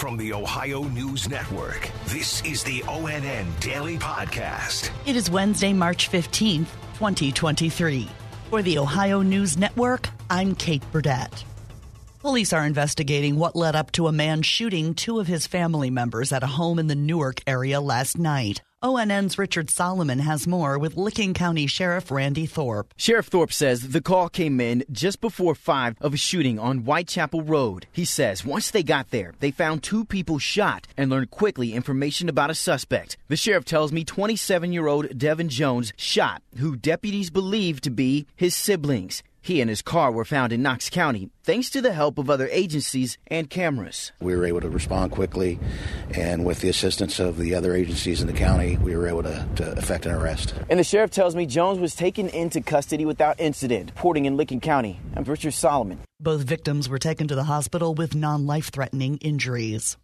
[0.00, 4.88] From the Ohio News Network, this is the ONN Daily Podcast.
[5.04, 8.08] It is Wednesday, March 15th, 2023.
[8.48, 11.44] For the Ohio News Network, I'm Kate Burdett.
[12.20, 16.32] Police are investigating what led up to a man shooting two of his family members
[16.32, 18.62] at a home in the Newark area last night.
[18.82, 22.94] ONN's Richard Solomon has more with Licking County Sheriff Randy Thorp.
[22.96, 27.42] Sheriff Thorp says the call came in just before 5 of a shooting on Whitechapel
[27.42, 27.86] Road.
[27.92, 32.30] He says once they got there, they found two people shot and learned quickly information
[32.30, 33.18] about a suspect.
[33.28, 38.26] The sheriff tells me 27 year old Devin Jones shot, who deputies believe to be
[38.34, 39.22] his siblings.
[39.42, 42.48] He and his car were found in Knox County thanks to the help of other
[42.52, 44.12] agencies and cameras.
[44.20, 45.58] We were able to respond quickly,
[46.14, 49.48] and with the assistance of the other agencies in the county, we were able to,
[49.56, 50.54] to effect an arrest.
[50.68, 54.60] And the sheriff tells me Jones was taken into custody without incident, reporting in Licking
[54.60, 55.00] County.
[55.16, 56.00] I'm Richard Solomon.
[56.20, 59.96] Both victims were taken to the hospital with non life threatening injuries.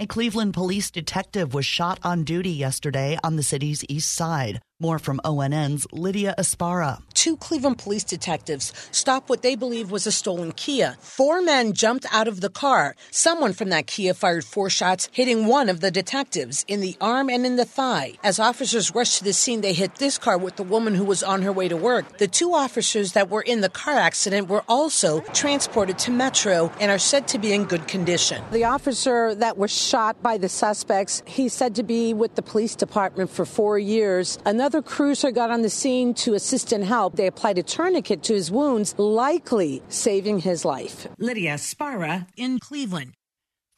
[0.00, 4.60] A Cleveland police detective was shot on duty yesterday on the city's east side.
[4.80, 7.02] More from ONN's Lydia Esparra.
[7.12, 10.96] Two Cleveland police detectives stopped what they believe was a stolen Kia.
[11.00, 12.94] Four men jumped out of the car.
[13.10, 17.28] Someone from that Kia fired four shots, hitting one of the detectives in the arm
[17.28, 18.12] and in the thigh.
[18.22, 21.24] As officers rushed to the scene, they hit this car with the woman who was
[21.24, 22.18] on her way to work.
[22.18, 26.92] The two officers that were in the car accident were also transported to Metro and
[26.92, 28.44] are said to be in good condition.
[28.52, 32.76] The officer that was shot by the suspects, he's said to be with the police
[32.76, 34.38] department for four years.
[34.46, 37.16] Another Another cruiser got on the scene to assist and help.
[37.16, 41.06] They applied a tourniquet to his wounds, likely saving his life.
[41.18, 43.14] Lydia Esparra in Cleveland.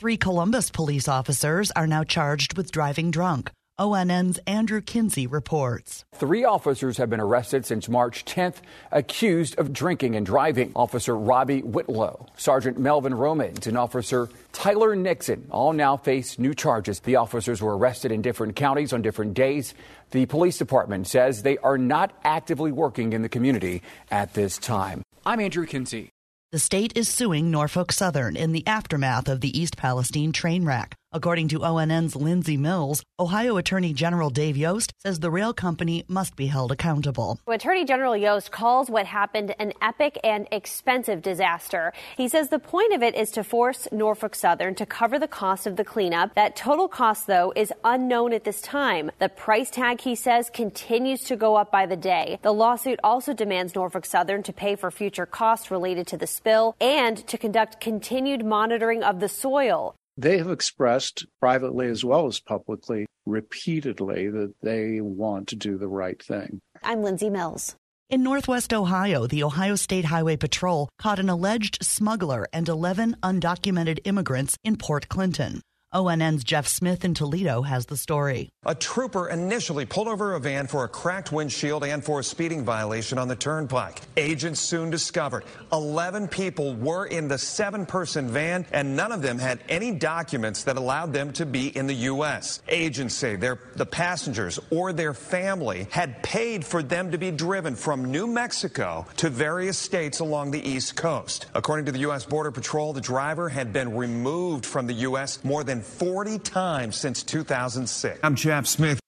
[0.00, 3.52] Three Columbus police officers are now charged with driving drunk.
[3.80, 6.04] ONN's Andrew Kinsey reports.
[6.14, 8.56] Three officers have been arrested since March 10th,
[8.92, 10.70] accused of drinking and driving.
[10.77, 17.00] Officer Robbie Whitlow, Sergeant Melvin Romans, and Officer Tyler Nixon all now face new charges.
[17.00, 19.72] The officers were arrested in different counties on different days.
[20.10, 25.02] The police department says they are not actively working in the community at this time.
[25.24, 26.11] I'm Andrew Kinsey.
[26.52, 30.96] The state is suing Norfolk Southern in the aftermath of the East Palestine train wreck.
[31.12, 36.36] According to ONN's Lindsay Mills, Ohio Attorney General Dave Yost says the rail company must
[36.36, 37.40] be held accountable.
[37.48, 41.92] Attorney General Yost calls what happened an epic and expensive disaster.
[42.16, 45.66] He says the point of it is to force Norfolk Southern to cover the cost
[45.66, 46.36] of the cleanup.
[46.36, 49.10] That total cost, though, is unknown at this time.
[49.18, 52.38] The price tag, he says, continues to go up by the day.
[52.42, 56.77] The lawsuit also demands Norfolk Southern to pay for future costs related to the spill
[56.80, 59.96] and to conduct continued monitoring of the soil.
[60.20, 65.89] They have expressed privately as well as publicly repeatedly that they want to do the
[65.89, 66.61] right thing.
[66.83, 67.75] I'm Lindsay Mills.
[68.11, 74.01] In Northwest Ohio, the Ohio State Highway Patrol caught an alleged smuggler and 11 undocumented
[74.05, 75.63] immigrants in Port Clinton.
[75.92, 78.52] ONN's Jeff Smith in Toledo has the story.
[78.64, 82.64] A trooper initially pulled over a van for a cracked windshield and for a speeding
[82.64, 84.01] violation on the turnpike.
[84.17, 89.36] Agents soon discovered 11 people were in the seven person van and none of them
[89.36, 92.62] had any documents that allowed them to be in the U.S.
[92.68, 98.12] Agents say the passengers or their family had paid for them to be driven from
[98.12, 101.46] New Mexico to various states along the East Coast.
[101.55, 102.24] According to the U.S.
[102.24, 105.42] Border Patrol, the driver had been removed from the U.S.
[105.42, 108.20] more than 40 times since 2006.
[108.23, 109.01] I'm Jeff Smith.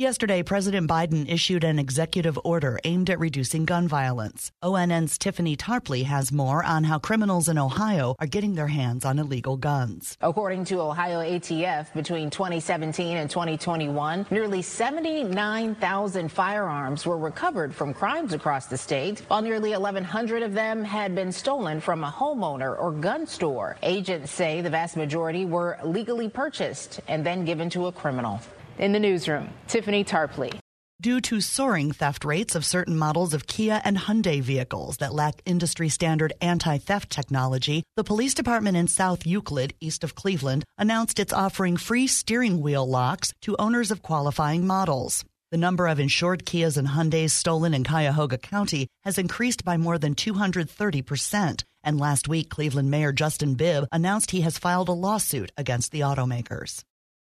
[0.00, 4.52] Yesterday, President Biden issued an executive order aimed at reducing gun violence.
[4.62, 9.18] ONN's Tiffany Tarpley has more on how criminals in Ohio are getting their hands on
[9.18, 10.16] illegal guns.
[10.20, 18.32] According to Ohio ATF, between 2017 and 2021, nearly 79,000 firearms were recovered from crimes
[18.32, 22.92] across the state, while nearly 1,100 of them had been stolen from a homeowner or
[22.92, 23.76] gun store.
[23.82, 28.40] Agents say the vast majority were legally purchased and then given to a criminal.
[28.78, 30.56] In the newsroom, Tiffany Tarpley.
[31.00, 35.42] Due to soaring theft rates of certain models of Kia and Hyundai vehicles that lack
[35.44, 41.18] industry standard anti theft technology, the police department in South Euclid, east of Cleveland, announced
[41.18, 45.24] it's offering free steering wheel locks to owners of qualifying models.
[45.50, 49.98] The number of insured Kias and Hyundais stolen in Cuyahoga County has increased by more
[49.98, 51.64] than 230%.
[51.82, 56.00] And last week, Cleveland Mayor Justin Bibb announced he has filed a lawsuit against the
[56.00, 56.84] automakers.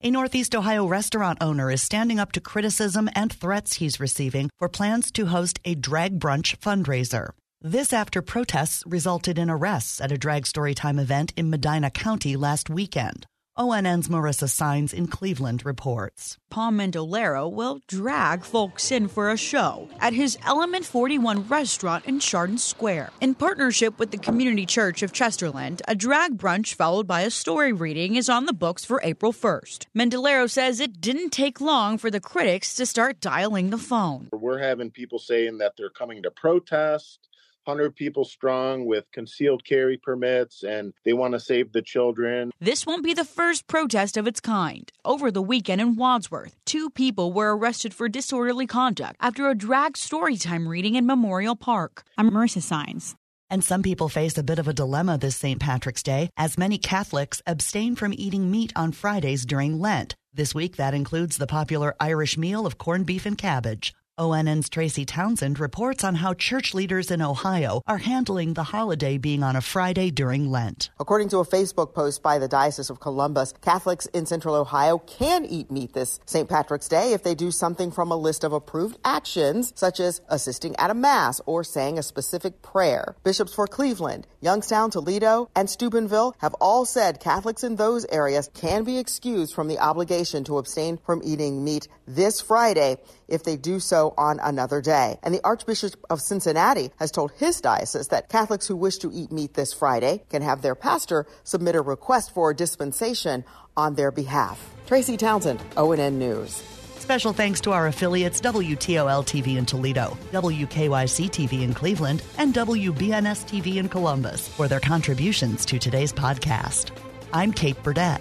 [0.07, 4.69] A Northeast Ohio restaurant owner is standing up to criticism and threats he's receiving for
[4.69, 7.31] plans to host a drag brunch fundraiser.
[7.61, 12.71] This after protests resulted in arrests at a drag storytime event in Medina County last
[12.71, 13.27] weekend.
[13.59, 16.37] ONN's Marissa Saenz in Cleveland reports.
[16.51, 22.21] Paul Mendolero will drag folks in for a show at his Element 41 restaurant in
[22.21, 23.13] Chardon Square.
[23.21, 27.73] In partnership with the Community Church of Chesterland, a drag brunch followed by a story
[27.73, 29.87] reading is on the books for April 1st.
[29.97, 34.29] Mendolero says it didn't take long for the critics to start dialing the phone.
[34.33, 37.27] We're having people saying that they're coming to protest
[37.67, 42.53] 100 people strong with concealed carry permits and they want to save the children.
[42.61, 44.91] This won't be the first protest of its kind.
[45.05, 49.95] Over the weekend in Wadsworth, two people were arrested for disorderly conduct after a drag
[49.95, 52.05] storytime reading in Memorial Park.
[52.17, 53.15] I'm Marissa Saenz.
[53.49, 55.61] And some people face a bit of a dilemma this St.
[55.61, 60.17] Patrick's Day, as many Catholics abstain from eating meat on Fridays during Lent.
[60.35, 63.95] This week, that includes the popular Irish meal of corned beef and cabbage.
[64.27, 69.43] ONN's Tracy Townsend reports on how church leaders in Ohio are handling the holiday being
[69.43, 70.89] on a Friday during Lent.
[70.99, 75.45] According to a Facebook post by the Diocese of Columbus, Catholics in central Ohio can
[75.45, 76.49] eat meat this St.
[76.49, 80.75] Patrick's Day if they do something from a list of approved actions, such as assisting
[80.77, 83.17] at a Mass or saying a specific prayer.
[83.23, 88.83] Bishops for Cleveland, Youngstown, Toledo, and Steubenville have all said Catholics in those areas can
[88.83, 92.97] be excused from the obligation to abstain from eating meat this Friday
[93.29, 95.19] if they do so on another day.
[95.23, 99.33] And the Archbishop of Cincinnati has told his diocese that Catholics who wish to eat
[99.33, 103.45] meat this Friday can have their pastor submit a request for a dispensation
[103.77, 104.75] on their behalf.
[104.87, 106.63] Tracy Townsend, ONN News.
[106.99, 113.45] Special thanks to our affiliates WTOL TV in Toledo, WKYC TV in Cleveland, and WBNS
[113.47, 116.91] TV in Columbus for their contributions to today's podcast.
[117.33, 118.21] I'm Kate Burdett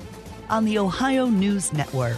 [0.49, 2.17] on the Ohio News Network.